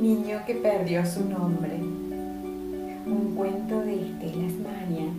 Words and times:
Niño 0.00 0.38
que 0.46 0.54
perdió 0.54 1.04
su 1.04 1.28
nombre. 1.28 1.74
Un 1.74 3.34
cuento 3.34 3.80
de 3.80 3.94
Estela 3.94 4.46
Maña. 4.62 5.12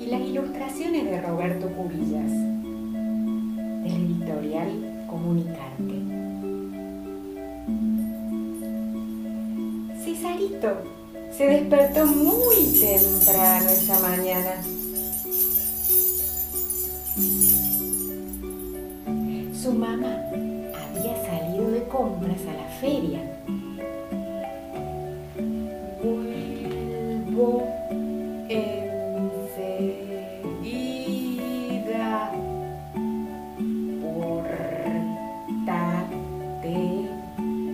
Y 0.00 0.06
las 0.06 0.20
ilustraciones 0.22 1.04
de 1.04 1.20
Roberto 1.20 1.68
Cubillas. 1.68 2.32
Del 3.84 3.92
editorial 3.92 5.06
Comunicarte. 5.08 5.94
Cesarito 10.04 10.78
se 11.30 11.46
despertó 11.46 12.06
muy 12.06 12.56
temprano 12.80 13.70
esa 13.70 14.00
mañana. 14.00 14.54
Su 19.54 19.72
mamá 19.74 20.31
compras 21.88 22.40
a 22.48 22.52
la 22.54 22.68
feria. 22.80 23.20
Vuelvo 26.02 27.68
enseguida. 28.48 29.12
Pórtate 34.02 35.88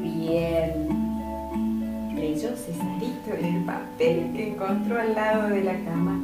bien. 0.02 0.72
Leyó 2.14 2.50
Cesarito 2.56 3.30
en 3.38 3.44
el 3.44 3.64
papel 3.64 4.32
que 4.34 4.48
encontró 4.52 5.00
al 5.00 5.14
lado 5.14 5.48
de 5.48 5.62
la 5.64 5.78
cama. 5.84 6.20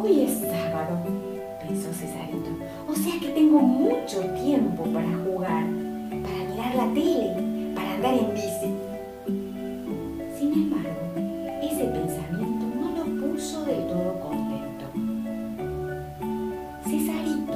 Hoy 0.00 0.20
es 0.22 0.40
sábado, 0.40 0.94
pensó 1.68 1.92
Cesarito. 1.92 2.50
O 2.88 2.94
sea 2.94 3.20
que 3.20 3.28
tengo 3.28 3.60
mucho 3.60 4.20
tiempo 4.42 4.84
para 4.84 5.08
jugar, 5.24 5.64
para 6.22 6.50
mirar 6.50 6.74
la 6.74 6.94
tele, 6.94 7.72
para 7.74 7.94
andar 7.94 8.14
en 8.14 8.34
bici. 8.34 8.72
Sin 10.38 10.52
embargo, 10.52 10.88
ese 11.62 11.84
pensamiento 11.84 12.66
no 12.80 12.90
lo 12.96 13.04
puso 13.20 13.64
del 13.64 13.86
todo 13.86 14.18
contento. 14.20 14.86
Cesarito 16.84 17.54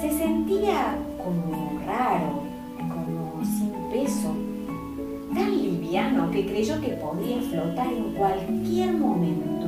se 0.00 0.10
sentía 0.10 0.96
como 1.22 1.78
raro, 1.86 2.42
como 2.78 3.44
sin 3.44 3.72
peso, 3.90 4.34
tan 5.34 5.62
liviano 5.62 6.30
que 6.30 6.46
creyó 6.46 6.80
que 6.80 6.88
podía 6.88 7.40
flotar 7.42 7.92
en 7.92 8.14
cualquier 8.14 8.92
momento. 8.94 9.59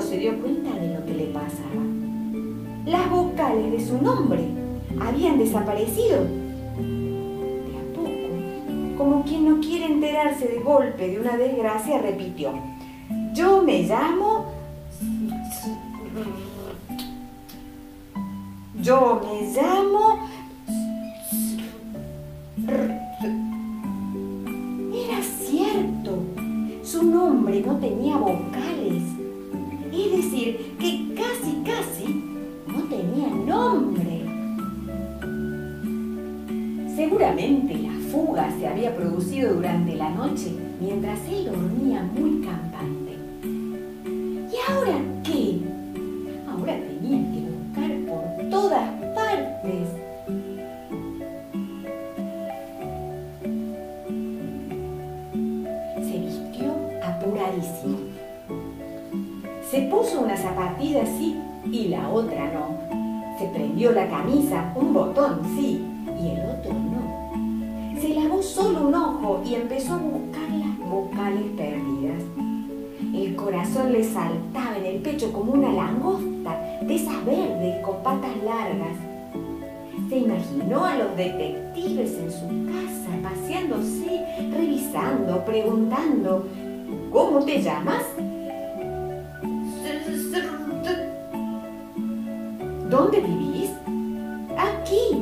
Se 0.00 0.18
dio 0.18 0.38
cuenta 0.40 0.70
de 0.74 0.92
lo 0.92 1.06
que 1.06 1.14
le 1.14 1.26
pasaba. 1.26 1.82
Las 2.84 3.08
vocales 3.10 3.70
de 3.70 3.86
su 3.86 4.02
nombre 4.02 4.42
habían 5.00 5.38
desaparecido. 5.38 6.24
De 6.78 7.76
a 7.78 7.94
poco, 7.94 8.98
como 8.98 9.24
quien 9.24 9.48
no 9.48 9.60
quiere 9.60 9.86
enterarse 9.86 10.48
de 10.48 10.58
golpe 10.58 11.08
de 11.08 11.20
una 11.20 11.36
desgracia, 11.36 11.98
repitió, 11.98 12.52
yo 13.32 13.62
me 13.62 13.84
llamo... 13.84 14.46
Yo 18.82 19.20
me 19.24 19.48
llamo... 19.52 20.28
Era 24.92 25.22
cierto, 25.22 26.18
su 26.82 27.04
nombre 27.04 27.62
no 27.64 27.76
tenía 27.78 28.16
vocales. 28.16 28.53
Es 30.14 30.30
decir, 30.30 30.76
que 30.78 31.12
casi, 31.16 31.56
casi 31.64 32.24
no 32.68 32.84
tenía 32.84 33.28
nombre. 33.30 34.22
Seguramente 36.94 37.74
la 37.74 37.92
fuga 38.12 38.48
se 38.56 38.68
había 38.68 38.94
producido 38.94 39.54
durante 39.54 39.96
la 39.96 40.10
noche 40.10 40.52
mientras 40.80 41.18
él 41.28 41.46
dormía 41.46 42.08
muy 42.14 42.46
campante. 42.46 43.18
¿Y 44.52 44.72
ahora 44.72 45.00
qué? 45.24 45.58
Ahora 46.48 46.78
tenía 46.78 47.32
que 47.32 47.40
buscar 47.50 47.90
por 48.06 48.50
todas 48.50 48.88
partes. 49.16 49.88
Se 56.06 56.18
vistió 56.18 56.72
apuradísimo. 57.02 58.03
Se 59.74 59.80
puso 59.90 60.20
una 60.20 60.36
zapatilla 60.36 61.04
sí 61.04 61.36
y 61.68 61.88
la 61.88 62.08
otra 62.08 62.48
no. 62.52 62.78
Se 63.36 63.46
prendió 63.46 63.90
la 63.90 64.08
camisa, 64.08 64.72
un 64.76 64.94
botón 64.94 65.40
sí 65.56 65.84
y 66.16 66.28
el 66.28 66.48
otro 66.48 66.72
no. 66.72 68.00
Se 68.00 68.10
lavó 68.10 68.40
solo 68.40 68.86
un 68.86 68.94
ojo 68.94 69.42
y 69.44 69.56
empezó 69.56 69.94
a 69.94 69.98
buscar 69.98 70.48
las 70.50 70.78
vocales 70.78 71.42
perdidas. 71.56 72.22
El 73.12 73.34
corazón 73.34 73.90
le 73.90 74.04
saltaba 74.04 74.78
en 74.78 74.86
el 74.86 75.02
pecho 75.02 75.32
como 75.32 75.54
una 75.54 75.72
langosta 75.72 76.56
de 76.80 76.94
esas 76.94 77.24
verdes 77.24 77.84
con 77.84 77.96
patas 78.04 78.36
largas. 78.44 78.96
Se 80.08 80.18
imaginó 80.18 80.84
a 80.84 80.98
los 80.98 81.16
detectives 81.16 82.16
en 82.16 82.30
su 82.30 82.46
casa 82.72 83.28
paseándose, 83.28 84.24
revisando, 84.52 85.44
preguntando, 85.44 86.46
¿cómo 87.10 87.40
te 87.40 87.60
llamas? 87.60 88.04
¿Dónde 92.94 93.20
vivís? 93.20 93.72
Aquí. 94.56 95.18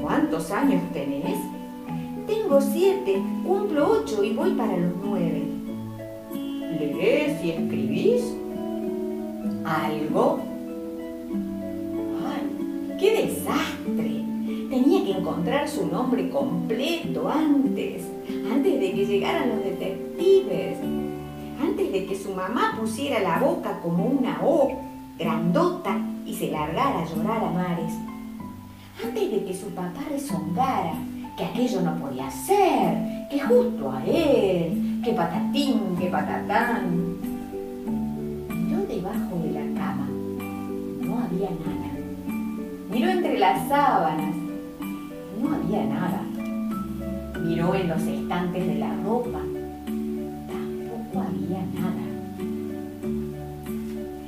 ¿Cuántos 0.00 0.52
años 0.52 0.80
tenés? 0.92 1.36
Tengo 2.28 2.60
siete, 2.60 3.20
cumplo 3.44 3.90
ocho 3.90 4.22
y 4.22 4.34
voy 4.34 4.52
para 4.52 4.76
los 4.76 4.92
nueve. 5.04 5.48
¿Lees 6.78 7.44
y 7.44 7.50
escribís? 7.50 8.36
¿Algo? 9.64 10.38
¡Ay, 12.24 12.96
qué 13.00 13.26
desastre! 13.26 14.22
Tenía 14.70 15.04
que 15.04 15.18
encontrar 15.18 15.68
su 15.68 15.88
nombre 15.88 16.30
completo 16.30 17.28
antes, 17.28 18.04
antes 18.48 18.80
de 18.80 18.92
que 18.92 19.06
llegaran 19.06 19.48
los 19.48 19.58
detectives, 19.58 20.78
antes 21.60 21.90
de 21.90 22.06
que 22.06 22.14
su 22.16 22.32
mamá 22.32 22.76
pusiera 22.78 23.18
la 23.18 23.40
boca 23.40 23.80
como 23.80 24.04
una 24.04 24.38
O 24.40 24.70
grandota 25.18 26.13
se 26.34 26.50
largara 26.50 27.00
a 27.00 27.04
llorar 27.06 27.44
a 27.44 27.50
mares, 27.50 27.92
antes 29.02 29.30
de 29.30 29.44
que 29.44 29.54
su 29.54 29.66
papá 29.70 30.00
rezongara 30.10 30.94
que 31.36 31.44
aquello 31.44 31.80
no 31.80 31.96
podía 31.96 32.30
ser, 32.30 33.28
que 33.30 33.40
justo 33.40 33.90
a 33.90 34.04
él, 34.04 35.00
que 35.04 35.12
patatín, 35.12 35.96
que 35.98 36.06
patatán. 36.06 37.16
Miró 38.48 38.86
debajo 38.86 39.38
de 39.42 39.50
la 39.50 39.80
cama, 39.80 40.08
no 41.00 41.18
había 41.18 41.50
nada. 41.50 41.90
Miró 42.90 43.10
entre 43.10 43.38
las 43.38 43.68
sábanas, 43.68 44.34
no 45.40 45.54
había 45.54 45.84
nada. 45.86 46.22
Miró 47.40 47.74
en 47.74 47.88
los 47.88 48.02
estantes 48.02 48.66
de 48.66 48.74
la 48.76 48.94
ropa, 49.02 49.40
tampoco 50.46 51.26
había 51.26 51.62
nada. 51.74 52.04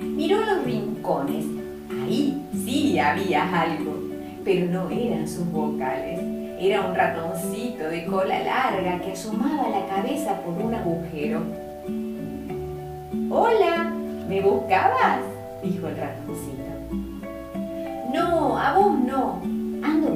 Miró 0.01 0.45
los 0.45 0.65
rincones, 0.65 1.45
ahí 2.07 2.43
sí 2.65 2.99
había 2.99 3.61
algo, 3.61 3.95
pero 4.45 4.67
no 4.67 4.91
eran 4.91 5.29
sus 5.29 5.51
vocales. 5.51 6.21
Era 6.59 6.87
un 6.87 6.95
ratoncito 6.95 7.85
de 7.85 8.07
cola 8.07 8.43
larga 8.43 9.01
que 9.01 9.13
asomaba 9.13 9.69
la 9.69 9.87
cabeza 9.87 10.41
por 10.41 10.55
un 10.55 10.75
agujero. 10.75 11.43
Hola, 13.31 13.93
¿me 14.29 14.41
buscabas? 14.41 15.21
dijo 15.63 15.89
el 15.89 15.97
ratoncito. 15.97 16.63
No, 18.15 18.57
a 18.57 18.73
vos 18.79 18.99
no. 19.01 19.43
Ando 19.83 20.09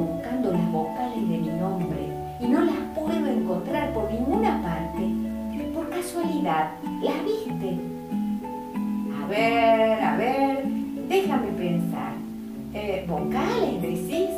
¿Vocales 13.11 13.83
decís? 13.83 14.31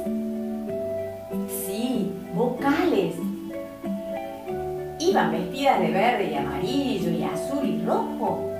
Sí, 1.47 2.11
vocales. 2.35 3.15
Iban 4.99 5.31
vestidas 5.31 5.81
de 5.81 5.91
verde 5.91 6.31
y 6.31 6.35
amarillo 6.35 7.11
y 7.11 7.23
azul 7.23 7.69
y 7.69 7.85
rojo. 7.85 8.51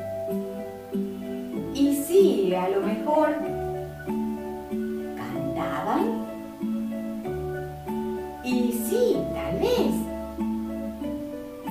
Y 1.73 1.95
sí, 1.95 2.55
a 2.55 2.69
lo 2.69 2.83
mejor 2.83 3.37
cantaban. 5.17 6.27
Y 8.45 8.73
sí, 8.87 9.17
tal 9.33 9.59
vez. 9.61 9.95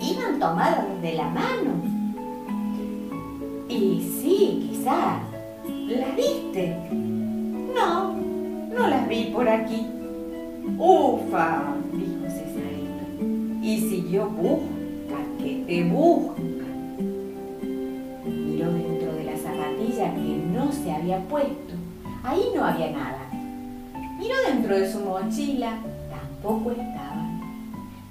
Iban 0.02 0.40
tomadas 0.40 1.00
de 1.04 1.14
la 1.14 1.28
mano. 1.28 1.61
Vi 9.12 9.25
por 9.25 9.48
aquí. 9.48 9.86
Ufa, 10.78 11.75
dijo 11.94 12.25
Cesarito. 12.28 13.04
Y 13.62 13.78
siguió 13.90 14.30
busca, 14.30 15.19
que 15.38 15.63
te 15.68 15.84
busca. 15.84 16.66
Miró 18.25 18.72
dentro 18.72 19.13
de 19.13 19.24
la 19.25 19.38
zapatilla 19.38 20.13
que 20.16 20.42
no 20.54 20.72
se 20.72 20.92
había 20.92 21.19
puesto. 21.28 21.74
Ahí 22.24 22.44
no 22.56 22.63
había 22.63 22.92
nada. 22.92 23.19
Miró 24.18 24.36
dentro 24.48 24.80
de 24.80 24.90
su 24.90 25.02
mochila. 25.02 25.78
Tampoco 26.10 26.72
estaba. 26.72 27.28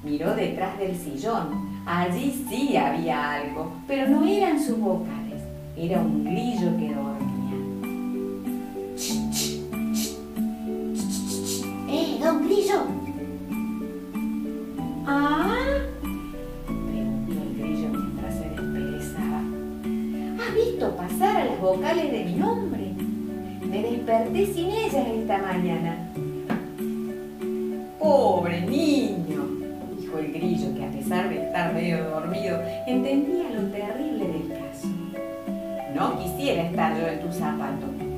Miró 0.05 0.35
detrás 0.35 0.79
del 0.79 0.95
sillón. 0.97 1.71
Allí 1.87 2.45
sí 2.49 2.77
había 2.77 3.33
algo, 3.33 3.73
pero 3.87 4.07
no 4.09 4.27
eran 4.27 4.63
sus 4.63 4.79
vocales. 4.79 5.41
Era 5.77 6.01
un 6.01 6.25
grillo 6.25 6.77
que 6.77 6.95
dormía. 6.95 7.10
Grillo? 12.71 12.87
¿Ah? 15.07 15.57
Preguntó 16.67 17.33
el 17.33 17.59
grillo 17.59 17.89
mientras 17.89 18.35
se 18.35 18.49
desperezaba. 18.49 19.43
¿Has 20.41 20.55
visto 20.55 20.97
pasar 20.97 21.37
a 21.37 21.45
las 21.47 21.61
vocales 21.61 22.13
de 22.13 22.25
mi 22.27 22.35
nombre? 22.35 22.93
Me 23.69 23.83
desperté 23.83 24.47
sin 24.47 24.71
ellas 24.71 25.07
esta 25.07 25.39
mañana. 25.39 26.13
Pobre 27.99 28.61
niño, 28.63 29.49
dijo 29.99 30.19
el 30.19 30.33
grillo, 30.33 30.75
que 30.75 30.85
a 30.85 30.91
pesar 30.91 31.29
de 31.29 31.47
estar 31.47 31.75
medio 31.75 32.05
dormido, 32.09 32.61
entendía 32.87 33.51
lo 33.51 33.63
terrible 33.71 34.27
del 34.27 34.49
caso. 34.49 34.89
No 35.95 36.19
quisiera 36.19 36.63
estar 36.65 36.97
yo 36.97 37.07
en 37.07 37.21
tu 37.21 37.33
zapato 37.33 38.10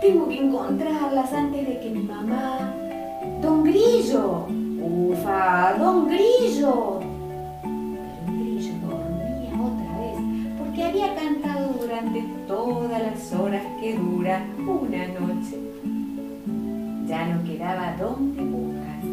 tengo 0.00 0.28
que 0.28 0.38
encontrarlas 0.38 1.32
antes 1.32 1.66
de 1.66 1.80
que 1.80 1.90
mi 1.90 2.02
mamá... 2.02 2.72
Don 3.40 3.62
Grillo, 3.62 4.46
ufa, 4.80 5.74
don 5.78 6.06
Grillo. 6.08 7.00
Pero 7.62 8.02
el 8.14 8.56
grillo 8.56 8.72
dormía 8.80 9.52
otra 9.60 9.98
vez 9.98 10.56
porque 10.58 10.84
había 10.84 11.14
cantado 11.14 11.74
durante 11.74 12.24
todas 12.46 13.02
las 13.02 13.32
horas 13.32 13.62
que 13.80 13.98
dura 13.98 14.46
una 14.58 15.06
noche. 15.08 15.58
Ya 17.06 17.26
no 17.26 17.44
quedaba 17.44 17.94
donde 17.98 18.42
buscar, 18.42 19.04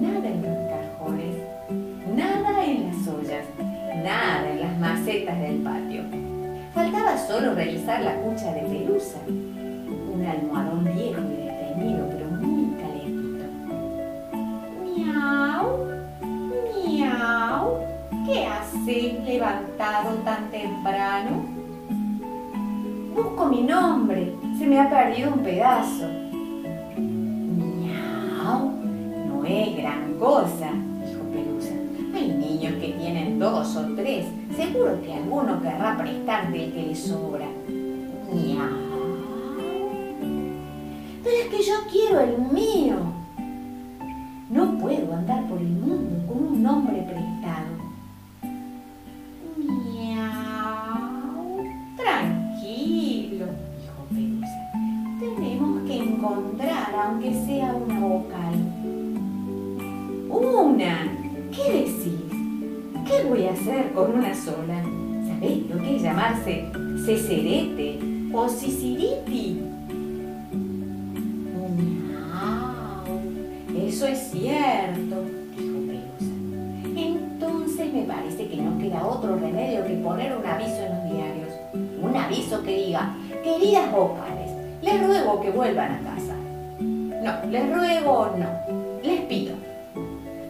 nada 0.00 0.28
en 0.28 0.42
los 0.42 0.58
cajones, 0.70 1.36
nada 2.16 2.64
en 2.64 2.86
las 2.86 3.08
ollas, 3.08 3.44
nada 4.02 4.50
en 4.50 4.60
las 4.60 4.78
macetas 4.78 5.38
del 5.38 5.56
patio. 5.56 6.19
Solo 7.16 7.54
revisar 7.54 8.02
la 8.02 8.16
cucha 8.16 8.52
de 8.52 8.62
pelusa, 8.62 9.18
un 9.28 10.26
almohadón 10.26 10.84
viejo 10.84 11.20
y 11.20 11.36
detenido, 11.44 12.08
pero 12.10 12.26
muy 12.28 12.74
calentito. 12.74 13.44
Miau, 14.82 15.64
miau, 16.84 17.78
¿qué 18.26 18.46
haces 18.46 19.24
levantado 19.24 20.14
tan 20.24 20.50
temprano? 20.50 21.44
Busco 23.14 23.46
mi 23.46 23.62
nombre, 23.62 24.34
se 24.58 24.66
me 24.66 24.80
ha 24.80 24.90
perdido 24.90 25.32
un 25.32 25.40
pedazo. 25.40 26.08
Miau, 27.56 28.72
no 29.28 29.44
es 29.44 29.76
gran 29.76 30.14
cosa, 30.18 30.72
dos 33.40 33.74
o 33.74 33.82
tres 33.96 34.26
Seguro 34.54 35.00
que 35.02 35.14
alguno 35.14 35.62
querrá 35.62 35.96
prestarte 35.96 36.64
el 36.64 36.72
que 36.72 36.82
le 36.88 36.94
sobra. 36.94 37.46
Miau. 38.30 38.68
Pero 41.24 41.36
es 41.36 41.48
que 41.48 41.62
yo 41.62 41.74
quiero 41.90 42.20
el 42.20 42.38
mío. 42.38 42.79
¿Qué 63.20 63.26
voy 63.26 63.46
a 63.46 63.52
hacer 63.52 63.92
con 63.92 64.14
una 64.14 64.34
sola? 64.34 64.82
¿Sabéis 65.28 65.68
lo 65.68 65.78
que 65.82 65.96
es 65.96 66.02
llamarse 66.02 66.64
cecerete 67.04 67.98
o 68.32 68.48
sisiriti? 68.48 69.60
Eso 73.76 74.06
es 74.06 74.18
cierto, 74.30 75.16
dijo 75.54 75.78
Pelusa. 75.86 76.96
Entonces 76.96 77.92
me 77.92 78.02
parece 78.04 78.48
que 78.48 78.56
no 78.56 78.78
queda 78.78 79.04
otro 79.04 79.36
remedio 79.36 79.84
que 79.84 79.94
poner 79.96 80.34
un 80.34 80.46
aviso 80.46 80.80
en 80.80 80.94
los 80.94 81.12
diarios. 81.12 81.48
Un 82.00 82.16
aviso 82.16 82.62
que 82.62 82.74
diga, 82.86 83.14
queridas 83.44 83.92
vocales, 83.92 84.50
les 84.80 85.06
ruego 85.06 85.42
que 85.42 85.50
vuelvan 85.50 85.92
a 85.92 86.00
casa. 86.00 86.34
No, 86.80 87.50
les 87.50 87.70
ruego 87.70 88.30
no, 88.38 88.46
les 89.02 89.20
pido. 89.22 89.56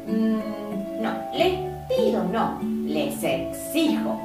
Mm, 0.06 1.02
no, 1.02 1.12
les 1.36 1.69
pido, 1.96 2.24
no, 2.24 2.58
les 2.86 3.22
exijo. 3.22 4.18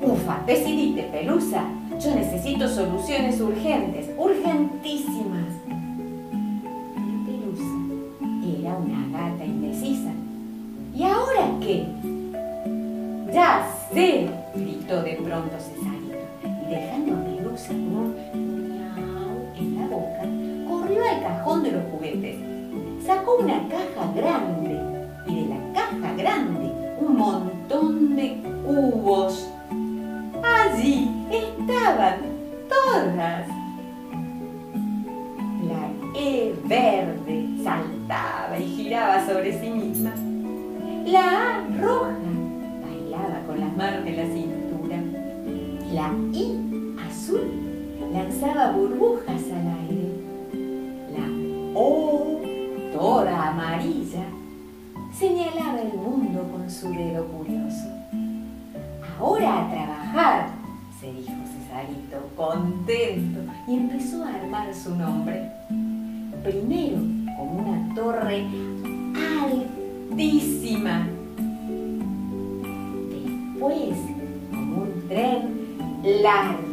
Ufa, 0.00 0.42
decidite, 0.46 1.02
Pelusa. 1.04 1.64
Yo 2.00 2.14
necesito 2.14 2.68
soluciones 2.68 3.40
urgentes, 3.40 4.08
urgentísimas. 4.16 5.46
Pelusa 7.26 7.74
era 8.60 8.76
una 8.76 9.18
gata 9.18 9.44
indecisa. 9.44 10.12
¿Y 10.94 11.02
ahora 11.02 11.50
qué? 11.60 11.86
Ya 13.32 13.68
sé, 13.92 14.28
gritó 14.54 15.02
de 15.02 15.14
pronto 15.14 15.56
Cesarito, 15.58 16.18
y 16.42 16.70
dejando 16.70 17.14
a 17.14 17.24
Pelusa 17.24 17.68
con 17.68 18.14
un 18.34 18.68
miau 18.68 19.36
en 19.56 19.76
la 19.76 19.86
boca, 19.88 20.22
corrió 20.68 21.02
al 21.04 21.22
cajón 21.22 21.62
de 21.64 21.72
los 21.72 21.82
juguetes. 21.90 22.36
Sacó 23.04 23.38
una 23.40 23.68
caja 23.68 24.12
grande 24.14 24.80
y 25.26 25.34
de 25.34 25.48
la 25.48 25.72
caja 25.72 26.12
grande 26.14 26.57
montón 27.18 28.16
de 28.16 28.40
cubos. 28.64 29.57
Señalaba 55.12 55.80
el 55.80 55.94
mundo 55.94 56.48
con 56.50 56.70
su 56.70 56.90
dedo 56.90 57.26
curioso. 57.26 57.88
Ahora 59.18 59.66
a 59.66 59.70
trabajar, 59.70 60.50
se 61.00 61.12
dijo 61.12 61.32
Cesarito, 61.44 62.30
contento, 62.36 63.40
y 63.66 63.76
empezó 63.76 64.24
a 64.24 64.34
armar 64.34 64.74
su 64.74 64.94
nombre. 64.94 65.50
Primero 66.42 66.98
como 67.36 67.58
una 67.58 67.94
torre 67.94 68.46
altísima, 70.10 71.06
después 73.10 73.98
como 74.50 74.82
un 74.82 75.08
tren 75.08 75.68
larguísimo, 76.22 76.67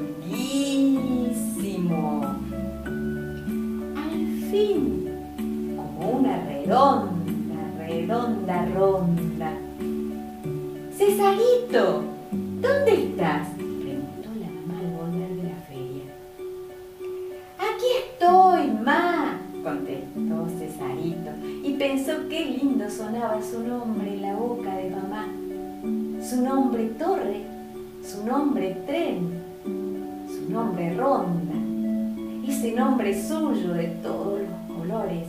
suyo 33.13 33.73
de 33.73 33.87
todos 34.01 34.39
los 34.39 34.77
colores 34.77 35.25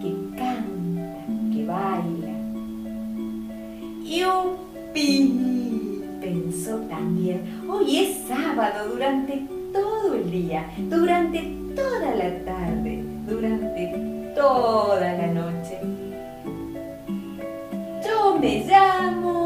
que 0.00 0.36
canta 0.36 0.72
baila. 1.66 2.32
¡Yupi! 4.04 5.52
pensó 6.20 6.76
también. 6.88 7.40
Hoy 7.68 7.98
es 7.98 8.18
sábado 8.28 8.88
durante 8.92 9.42
todo 9.72 10.14
el 10.14 10.30
día, 10.30 10.70
durante 10.88 11.40
toda 11.74 12.14
la 12.14 12.44
tarde, 12.44 13.02
durante 13.26 14.32
toda 14.34 15.00
la 15.00 15.26
noche. 15.26 15.78
Yo 18.04 18.38
me 18.38 18.64
llamo 18.64 19.41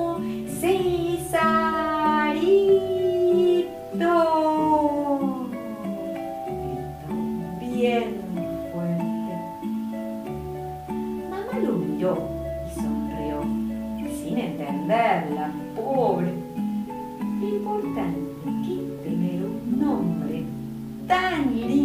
Lo 21.09 21.15
importante 21.15 21.76